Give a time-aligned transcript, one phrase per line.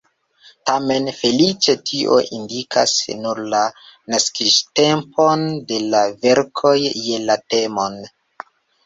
[0.67, 2.93] Tamen feliĉe tio indikas
[3.25, 3.59] nur la
[4.13, 8.01] naskiĝtempon de la verkoj, ne la temon.